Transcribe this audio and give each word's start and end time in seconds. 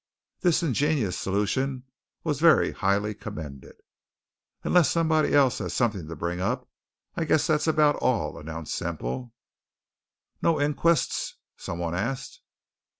This 0.39 0.63
ingenious 0.63 1.15
solution 1.15 1.83
was 2.23 2.39
very 2.39 2.71
highly 2.71 3.13
commended. 3.13 3.75
"Unless 4.63 4.89
somebody 4.89 5.31
else 5.35 5.59
has 5.59 5.75
something 5.75 6.07
to 6.07 6.15
bring 6.15 6.39
up, 6.41 6.67
I 7.15 7.23
guess 7.23 7.45
that's 7.45 7.67
about 7.67 7.97
all," 7.97 8.39
announced 8.39 8.73
Semple. 8.73 9.31
"No 10.41 10.57
inquests?" 10.57 11.35
some 11.55 11.77
one 11.77 11.93
asked. 11.93 12.41